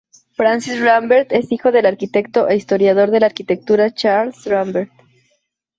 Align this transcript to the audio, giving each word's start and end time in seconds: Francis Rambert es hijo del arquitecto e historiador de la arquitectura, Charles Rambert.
Francis 0.35 0.81
Rambert 0.81 1.31
es 1.31 1.51
hijo 1.51 1.71
del 1.71 1.85
arquitecto 1.85 2.49
e 2.49 2.55
historiador 2.55 3.11
de 3.11 3.19
la 3.19 3.27
arquitectura, 3.27 3.93
Charles 3.93 4.43
Rambert. 4.47 4.91